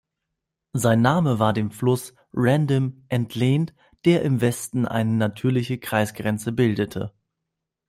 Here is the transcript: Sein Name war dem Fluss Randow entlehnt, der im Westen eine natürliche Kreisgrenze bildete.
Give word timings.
Sein 0.73 1.03
Name 1.03 1.37
war 1.37 1.53
dem 1.53 1.69
Fluss 1.69 2.15
Randow 2.33 2.91
entlehnt, 3.09 3.75
der 4.03 4.23
im 4.23 4.41
Westen 4.41 4.87
eine 4.87 5.11
natürliche 5.11 5.77
Kreisgrenze 5.77 6.51
bildete. 6.51 7.13